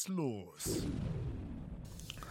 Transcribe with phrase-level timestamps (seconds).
[0.00, 0.86] Geht's los.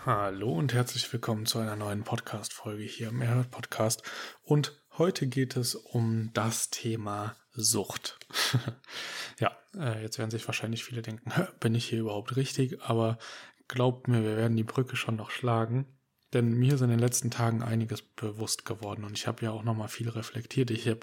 [0.05, 4.01] Hallo und herzlich willkommen zu einer neuen Podcast-Folge hier im Mehrhört Podcast.
[4.43, 8.17] Und heute geht es um das Thema Sucht.
[9.39, 12.81] ja, äh, jetzt werden sich wahrscheinlich viele denken, bin ich hier überhaupt richtig?
[12.81, 13.19] Aber
[13.67, 15.85] glaubt mir, wir werden die Brücke schon noch schlagen.
[16.33, 19.63] Denn mir ist in den letzten Tagen einiges bewusst geworden und ich habe ja auch
[19.63, 20.69] nochmal viel reflektiert.
[20.69, 20.99] Ich habe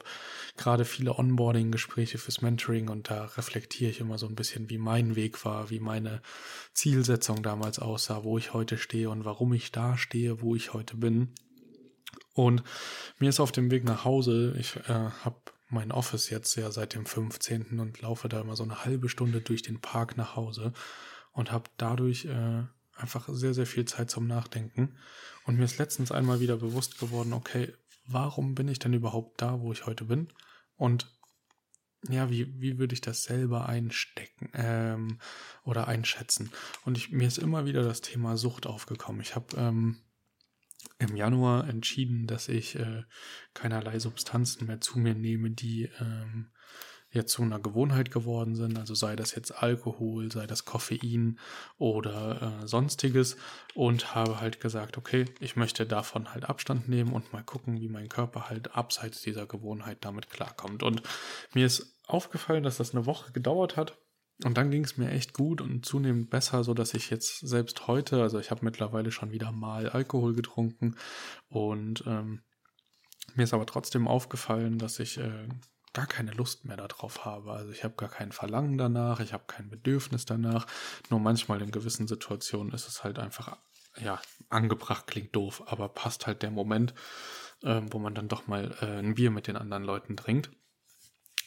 [0.57, 5.17] gerade viele Onboarding-Gespräche fürs Mentoring und da reflektiere ich immer so ein bisschen, wie mein
[5.17, 6.23] Weg war, wie meine
[6.75, 10.97] Zielsetzung damals aussah, wo ich heute stehe und warum ich da stehe, wo ich heute
[10.97, 11.35] bin.
[12.35, 12.63] Und
[13.19, 16.95] mir ist auf dem Weg nach Hause, ich äh, habe mein Office jetzt ja seit
[16.95, 17.81] dem 15.
[17.81, 20.73] und laufe da immer so eine halbe Stunde durch den Park nach Hause
[21.33, 22.63] und habe dadurch äh,
[22.97, 24.97] einfach sehr, sehr viel Zeit zum Nachdenken.
[25.45, 27.73] Und mir ist letztens einmal wieder bewusst geworden, okay,
[28.07, 30.29] warum bin ich denn überhaupt da, wo ich heute bin?
[30.77, 31.13] Und
[32.09, 35.19] ja, wie, wie würde ich das selber einstecken ähm,
[35.65, 36.53] oder einschätzen?
[36.85, 39.21] Und ich, mir ist immer wieder das Thema Sucht aufgekommen.
[39.21, 39.99] Ich habe ähm,
[40.99, 43.03] im Januar entschieden, dass ich äh,
[43.55, 46.53] keinerlei Substanzen mehr zu mir nehme, die ähm,
[47.11, 51.39] jetzt zu einer Gewohnheit geworden sind, also sei das jetzt Alkohol, sei das Koffein
[51.79, 53.37] oder äh, sonstiges
[53.75, 57.89] und habe halt gesagt, okay, ich möchte davon halt Abstand nehmen und mal gucken, wie
[57.89, 60.83] mein Körper halt abseits dieser Gewohnheit damit klarkommt.
[60.83, 61.03] Und
[61.55, 63.99] mir ist aufgefallen, dass das eine Woche gedauert hat.
[64.45, 67.87] Und dann ging es mir echt gut und zunehmend besser, so dass ich jetzt selbst
[67.87, 70.97] heute, also ich habe mittlerweile schon wieder mal Alkohol getrunken
[71.49, 72.43] und ähm,
[73.35, 75.49] mir ist aber trotzdem aufgefallen, dass ich äh,
[75.97, 77.53] gar keine Lust mehr darauf habe.
[77.53, 80.67] Also ich habe gar kein Verlangen danach, ich habe kein Bedürfnis danach.
[81.09, 83.57] Nur manchmal in gewissen Situationen ist es halt einfach,
[83.99, 84.21] ja,
[84.51, 86.93] angebracht klingt doof, aber passt halt der Moment,
[87.63, 90.51] äh, wo man dann doch mal äh, ein Bier mit den anderen Leuten trinkt.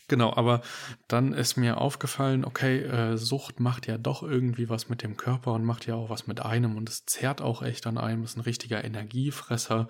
[0.09, 0.61] Genau, aber
[1.07, 5.53] dann ist mir aufgefallen, okay, äh, Sucht macht ja doch irgendwie was mit dem Körper
[5.53, 8.35] und macht ja auch was mit einem und es zerrt auch echt an einem, ist
[8.35, 9.87] ein richtiger Energiefresser.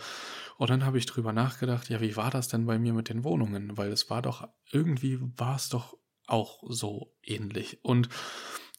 [0.58, 3.24] Und dann habe ich drüber nachgedacht, ja, wie war das denn bei mir mit den
[3.24, 3.78] Wohnungen?
[3.78, 5.97] Weil es war doch, irgendwie war es doch
[6.28, 7.79] auch so ähnlich.
[7.81, 8.09] Und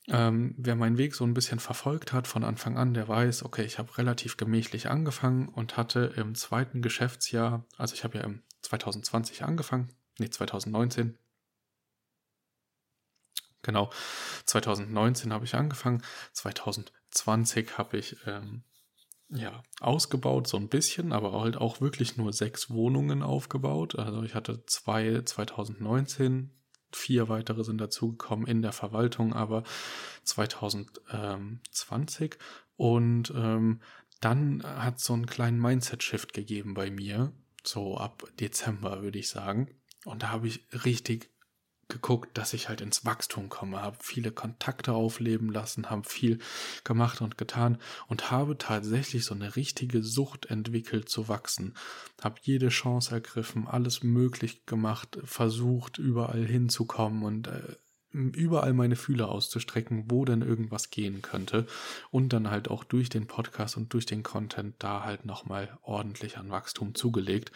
[0.09, 3.65] ähm, wer meinen Weg so ein bisschen verfolgt hat von Anfang an, der weiß, okay,
[3.65, 8.43] ich habe relativ gemächlich angefangen und hatte im zweiten Geschäftsjahr, also ich habe ja im
[8.61, 11.17] 2020 angefangen, nee, 2019,
[13.63, 13.91] Genau,
[14.47, 18.65] 2019 habe ich angefangen, 2020 habe ich ähm,
[19.29, 23.99] ja ausgebaut, so ein bisschen, aber halt auch wirklich nur sechs Wohnungen aufgebaut.
[23.99, 26.51] Also ich hatte zwei 2019,
[26.93, 29.65] vier weitere sind dazugekommen in der Verwaltung, aber
[30.25, 32.39] 2020
[32.77, 33.81] und ähm,
[34.21, 37.33] dann hat so einen kleinen Mindset-Shift gegeben bei mir,
[37.65, 39.75] so ab Dezember würde ich sagen.
[40.05, 41.31] Und da habe ich richtig
[41.91, 46.39] geguckt, dass ich halt ins Wachstum komme, habe viele Kontakte aufleben lassen, habe viel
[46.85, 47.79] gemacht und getan
[48.09, 51.75] und habe tatsächlich so eine richtige Sucht entwickelt zu wachsen.
[52.23, 57.77] Habe jede Chance ergriffen, alles möglich gemacht, versucht überall hinzukommen und äh,
[58.13, 61.67] überall meine Fühler auszustrecken, wo denn irgendwas gehen könnte
[62.11, 66.39] und dann halt auch durch den Podcast und durch den Content da halt nochmal ordentlich
[66.39, 67.53] an Wachstum zugelegt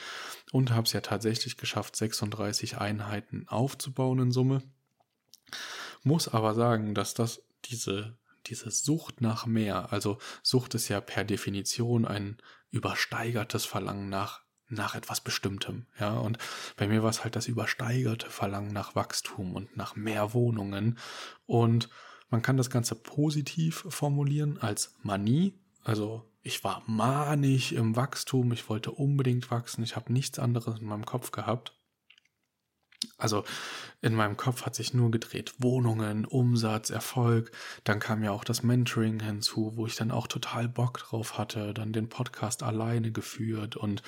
[0.53, 4.62] und habe es ja tatsächlich geschafft, 36 Einheiten aufzubauen in Summe.
[6.03, 8.17] Muss aber sagen, dass das diese
[8.47, 12.37] diese Sucht nach mehr, also Sucht ist ja per Definition ein
[12.71, 14.44] übersteigertes Verlangen nach
[14.75, 15.87] nach etwas Bestimmtem.
[15.99, 16.38] Ja, und
[16.76, 20.99] bei mir war es halt das übersteigerte Verlangen nach Wachstum und nach mehr Wohnungen.
[21.47, 21.88] Und
[22.31, 25.55] man kann das Ganze positiv formulieren als Manie.
[25.82, 30.87] Also ich war manig im Wachstum, ich wollte unbedingt wachsen, ich habe nichts anderes in
[30.87, 31.73] meinem Kopf gehabt.
[33.17, 33.44] Also
[34.00, 37.53] in meinem Kopf hat sich nur gedreht Wohnungen, Umsatz, Erfolg.
[37.85, 41.75] Dann kam ja auch das Mentoring hinzu, wo ich dann auch total Bock drauf hatte,
[41.75, 44.03] dann den Podcast alleine geführt und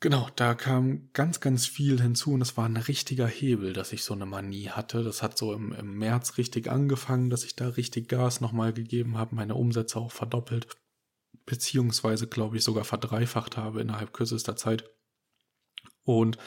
[0.00, 4.02] genau, da kam ganz, ganz viel hinzu und es war ein richtiger Hebel, dass ich
[4.02, 5.04] so eine Manie hatte.
[5.04, 9.18] Das hat so im, im März richtig angefangen, dass ich da richtig Gas nochmal gegeben
[9.18, 10.66] habe, meine Umsätze auch verdoppelt,
[11.46, 14.90] beziehungsweise glaube ich sogar verdreifacht habe innerhalb kürzester Zeit.
[16.04, 16.38] Und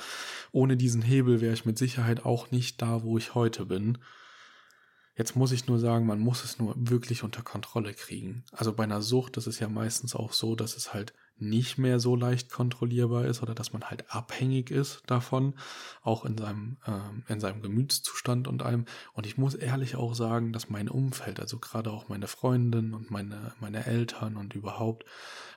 [0.52, 4.00] ohne diesen Hebel wäre ich mit Sicherheit auch nicht da, wo ich heute bin.
[5.16, 8.46] Jetzt muss ich nur sagen, man muss es nur wirklich unter Kontrolle kriegen.
[8.52, 11.14] Also bei einer Sucht ist es ja meistens auch so, dass es halt
[11.50, 15.54] nicht mehr so leicht kontrollierbar ist oder dass man halt abhängig ist davon,
[16.02, 18.86] auch in seinem, äh, in seinem Gemütszustand und allem.
[19.14, 23.12] Und ich muss ehrlich auch sagen, dass mein Umfeld, also gerade auch meine Freundin und
[23.12, 25.06] meine, meine Eltern und überhaupt,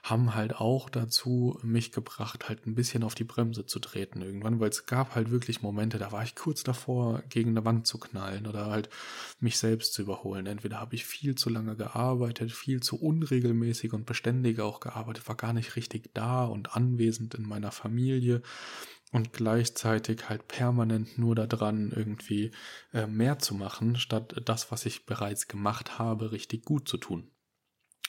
[0.03, 4.59] haben halt auch dazu mich gebracht, halt ein bisschen auf die Bremse zu treten irgendwann,
[4.59, 7.97] weil es gab halt wirklich Momente, da war ich kurz davor, gegen eine Wand zu
[7.97, 8.89] knallen oder halt
[9.39, 10.45] mich selbst zu überholen.
[10.45, 15.35] Entweder habe ich viel zu lange gearbeitet, viel zu unregelmäßig und beständig auch gearbeitet, war
[15.35, 18.41] gar nicht richtig da und anwesend in meiner Familie
[19.11, 22.51] und gleichzeitig halt permanent nur daran irgendwie
[22.93, 27.31] äh, mehr zu machen, statt das, was ich bereits gemacht habe, richtig gut zu tun.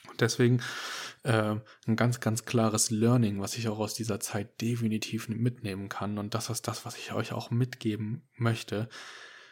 [0.09, 0.61] Und deswegen
[1.23, 1.55] äh,
[1.87, 6.17] ein ganz, ganz klares Learning, was ich auch aus dieser Zeit definitiv mitnehmen kann.
[6.17, 8.89] Und das ist das, was ich euch auch mitgeben möchte.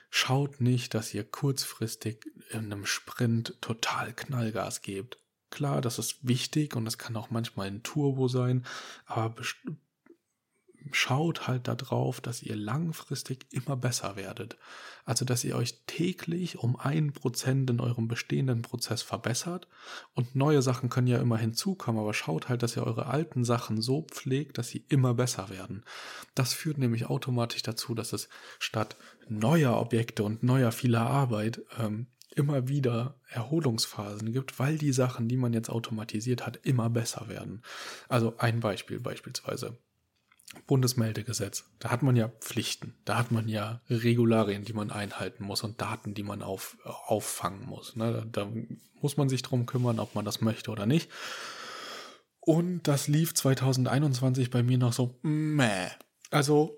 [0.10, 5.18] Schaut nicht, dass ihr kurzfristig in einem Sprint total Knallgas gebt.
[5.50, 8.66] Klar, das ist wichtig und das kann auch manchmal ein Turbo sein,
[9.06, 9.44] aber
[10.92, 14.58] schaut halt darauf, dass ihr langfristig immer besser werdet.
[15.06, 19.68] Also, dass ihr euch täglich um ein Prozent in eurem bestehenden Prozess verbessert
[20.14, 23.82] und neue Sachen können ja immer hinzukommen, aber schaut halt, dass ihr eure alten Sachen
[23.82, 25.84] so pflegt, dass sie immer besser werden.
[26.36, 28.28] Das führt nämlich automatisch dazu, dass es
[28.60, 28.98] statt
[29.30, 35.38] neuer Objekte und neuer vieler Arbeit ähm, immer wieder Erholungsphasen gibt, weil die Sachen, die
[35.38, 37.64] man jetzt automatisiert hat, immer besser werden.
[38.08, 39.78] Also ein Beispiel beispielsweise.
[40.66, 41.66] Bundesmeldegesetz.
[41.80, 45.82] Da hat man ja Pflichten, da hat man ja Regularien, die man einhalten muss und
[45.82, 47.98] Daten, die man auf, auffangen muss.
[47.98, 48.26] Ne?
[48.32, 48.52] Da, da
[49.02, 51.10] muss man sich drum kümmern, ob man das möchte oder nicht.
[52.40, 55.90] Und das lief 2021 bei mir noch so, meh.
[56.32, 56.78] Also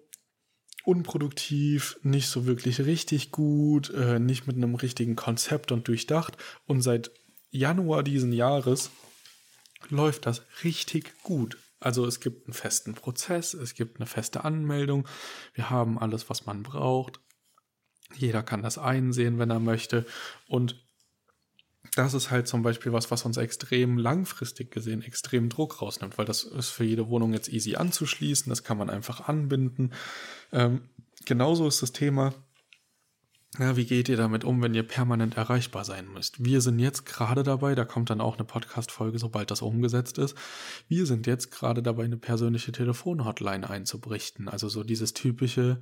[0.90, 6.36] unproduktiv, nicht so wirklich richtig gut, äh, nicht mit einem richtigen Konzept und durchdacht.
[6.66, 7.12] Und seit
[7.52, 8.90] Januar diesen Jahres
[9.90, 11.60] läuft das richtig gut.
[11.80, 15.08] Also es gibt einen festen Prozess, es gibt eine feste Anmeldung,
[15.54, 17.20] wir haben alles, was man braucht.
[18.16, 20.08] Jeder kann das einsehen, wenn er möchte.
[20.48, 20.84] Und
[22.00, 26.26] das ist halt zum Beispiel was, was uns extrem langfristig gesehen extrem Druck rausnimmt, weil
[26.26, 29.92] das ist für jede Wohnung jetzt easy anzuschließen, das kann man einfach anbinden.
[30.54, 30.82] Ähm,
[31.26, 32.34] genauso ist das Thema,
[33.58, 36.42] ja, wie geht ihr damit um, wenn ihr permanent erreichbar sein müsst?
[36.42, 40.38] Wir sind jetzt gerade dabei, da kommt dann auch eine Podcast-Folge, sobald das umgesetzt ist.
[40.88, 44.48] Wir sind jetzt gerade dabei, eine persönliche Telefonhotline einzuberichten.
[44.48, 45.82] Also so dieses typische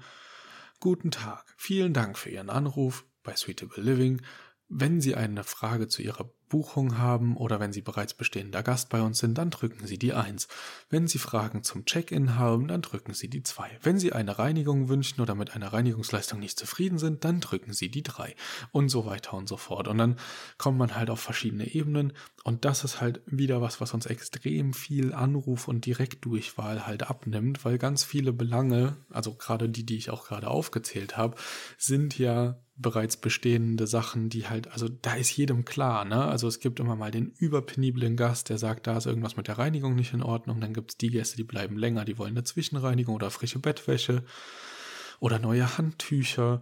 [0.80, 4.22] Guten Tag, vielen Dank für Ihren Anruf bei Suitable Living.
[4.70, 9.02] Wenn Sie eine Frage zu Ihrer Buchung haben oder wenn Sie bereits bestehender Gast bei
[9.02, 10.48] uns sind, dann drücken Sie die 1.
[10.90, 13.80] Wenn Sie Fragen zum Check-in haben, dann drücken Sie die 2.
[13.82, 17.90] Wenn Sie eine Reinigung wünschen oder mit einer Reinigungsleistung nicht zufrieden sind, dann drücken Sie
[17.90, 18.36] die 3
[18.72, 19.88] und so weiter und so fort.
[19.88, 20.18] Und dann
[20.58, 22.14] kommt man halt auf verschiedene Ebenen
[22.44, 27.66] und das ist halt wieder was, was uns extrem viel Anruf und Direktdurchwahl halt abnimmt,
[27.66, 31.36] weil ganz viele Belange, also gerade die, die ich auch gerade aufgezählt habe,
[31.78, 36.26] sind ja bereits bestehende Sachen, die halt, also da ist jedem klar, ne?
[36.38, 39.58] Also es gibt immer mal den überpeniblen Gast, der sagt, da ist irgendwas mit der
[39.58, 40.62] Reinigung nicht in Ordnung.
[40.62, 44.24] Dann gibt es die Gäste, die bleiben länger, die wollen eine Zwischenreinigung oder frische Bettwäsche
[45.20, 46.62] oder neue Handtücher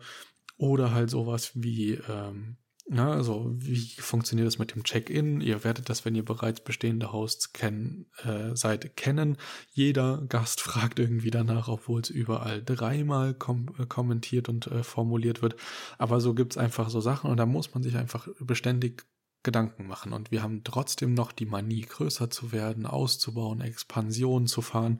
[0.55, 2.55] oder halt sowas wie ähm,
[2.89, 5.41] ja, also wie funktioniert das mit dem Check-in?
[5.41, 9.36] Ihr werdet das, wenn ihr bereits bestehende Hosts kennen, äh, seid, kennen.
[9.74, 15.41] Jeder Gast fragt irgendwie danach, obwohl es überall dreimal kom äh, kommentiert und äh, formuliert
[15.41, 15.58] wird.
[15.98, 19.03] Aber so gibt's einfach so Sachen und da muss man sich einfach beständig
[19.45, 20.11] Gedanken machen.
[20.11, 24.99] Und wir haben trotzdem noch die Manie, größer zu werden, auszubauen, Expansion zu fahren.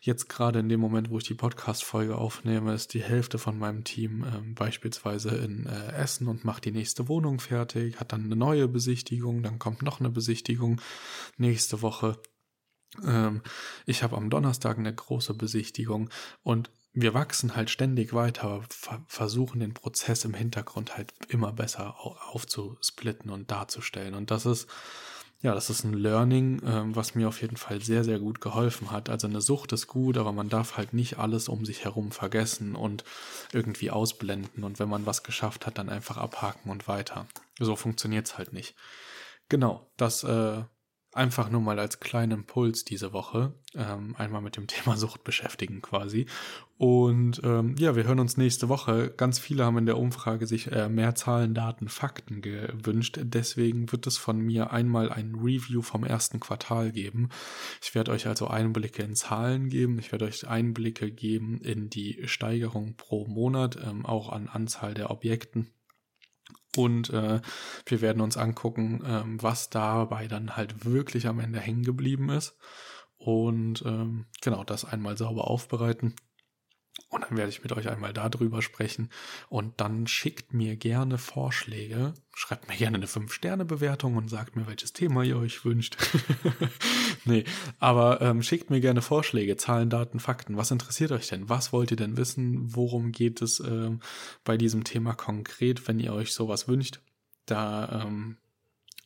[0.00, 3.84] Jetzt gerade in dem Moment, wo ich die Podcast-Folge aufnehme, ist die Hälfte von meinem
[3.84, 8.34] Team äh, beispielsweise in äh, Essen und macht die nächste Wohnung fertig, hat dann eine
[8.34, 10.80] neue Besichtigung, dann kommt noch eine Besichtigung
[11.36, 12.18] nächste Woche.
[13.04, 13.42] Ähm,
[13.86, 16.10] ich habe am Donnerstag eine große Besichtigung
[16.42, 18.62] und wir wachsen halt ständig weiter,
[19.06, 24.14] versuchen den Prozess im Hintergrund halt immer besser aufzusplitten und darzustellen.
[24.14, 24.68] Und das ist,
[25.40, 28.90] ja, das ist ein Learning, ähm, was mir auf jeden Fall sehr, sehr gut geholfen
[28.90, 29.08] hat.
[29.08, 32.76] Also eine Sucht ist gut, aber man darf halt nicht alles um sich herum vergessen
[32.76, 33.04] und
[33.52, 34.62] irgendwie ausblenden.
[34.62, 37.26] Und wenn man was geschafft hat, dann einfach abhaken und weiter.
[37.58, 38.74] So funktioniert es halt nicht.
[39.48, 40.62] Genau, das äh,
[41.12, 45.82] einfach nur mal als kleinen Impuls diese Woche ähm, einmal mit dem Thema Sucht beschäftigen
[45.82, 46.26] quasi.
[46.82, 49.14] Und ähm, ja, wir hören uns nächste Woche.
[49.16, 53.20] Ganz viele haben in der Umfrage sich äh, mehr Zahlen, Daten, Fakten gewünscht.
[53.22, 57.28] Deswegen wird es von mir einmal ein Review vom ersten Quartal geben.
[57.80, 60.00] Ich werde euch also Einblicke in Zahlen geben.
[60.00, 65.12] Ich werde euch Einblicke geben in die Steigerung pro Monat, ähm, auch an Anzahl der
[65.12, 65.70] Objekten
[66.76, 67.40] und äh,
[67.86, 72.56] wir werden uns angucken, ähm, was dabei dann halt wirklich am Ende hängen geblieben ist.
[73.18, 76.16] Und ähm, genau, das einmal sauber aufbereiten.
[77.08, 79.10] Und dann werde ich mit euch einmal darüber sprechen.
[79.48, 82.14] Und dann schickt mir gerne Vorschläge.
[82.34, 85.96] Schreibt mir gerne eine 5-Sterne-Bewertung und sagt mir, welches Thema ihr euch wünscht.
[87.24, 87.44] nee,
[87.78, 90.56] aber ähm, schickt mir gerne Vorschläge, Zahlen, Daten, Fakten.
[90.56, 91.48] Was interessiert euch denn?
[91.48, 92.74] Was wollt ihr denn wissen?
[92.74, 94.00] Worum geht es ähm,
[94.44, 97.00] bei diesem Thema konkret, wenn ihr euch sowas wünscht?
[97.46, 98.36] Da ähm,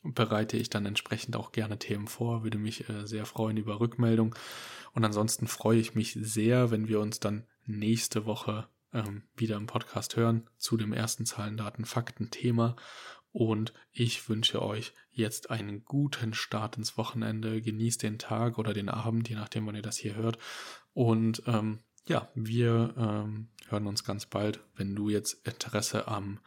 [0.03, 4.35] bereite ich dann entsprechend auch gerne Themen vor, würde mich äh, sehr freuen über Rückmeldung.
[4.93, 9.67] Und ansonsten freue ich mich sehr, wenn wir uns dann nächste Woche ähm, wieder im
[9.67, 12.75] Podcast hören zu dem ersten Zahlen, Daten, Fakten Thema.
[13.31, 17.61] Und ich wünsche euch jetzt einen guten Start ins Wochenende.
[17.61, 20.37] Genießt den Tag oder den Abend, je nachdem, wann ihr das hier hört.
[20.93, 24.61] Und ähm, ja, wir ähm, hören uns ganz bald.
[24.75, 26.39] Wenn du jetzt Interesse am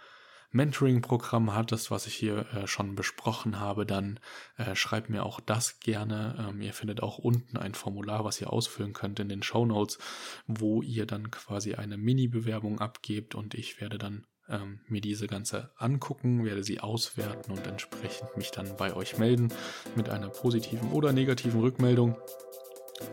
[0.53, 4.19] Mentoring-Programm hattest, was ich hier äh, schon besprochen habe, dann
[4.57, 6.49] äh, schreibt mir auch das gerne.
[6.49, 9.99] Ähm, ihr findet auch unten ein Formular, was ihr ausfüllen könnt in den Show Notes,
[10.47, 15.71] wo ihr dann quasi eine Mini-Bewerbung abgebt und ich werde dann ähm, mir diese ganze
[15.77, 19.53] angucken, werde sie auswerten und entsprechend mich dann bei euch melden
[19.95, 22.17] mit einer positiven oder negativen Rückmeldung.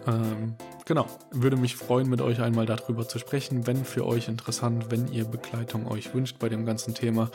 [0.07, 0.55] Ähm,
[0.87, 5.11] genau, würde mich freuen, mit euch einmal darüber zu sprechen, wenn für euch interessant, wenn
[5.11, 7.29] ihr Begleitung euch wünscht bei dem ganzen Thema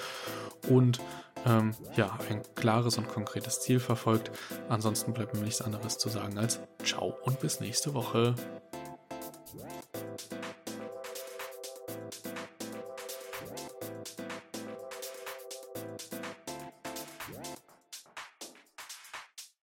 [0.68, 0.98] und
[1.46, 4.30] ähm, ja, ein klares und konkretes Ziel verfolgt.
[4.68, 8.34] Ansonsten bleibt mir nichts anderes zu sagen als ciao und bis nächste Woche.